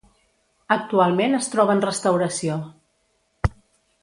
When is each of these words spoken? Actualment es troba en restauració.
Actualment 0.75 1.39
es 1.39 1.49
troba 1.57 1.75
en 1.77 1.83
restauració. 1.85 2.57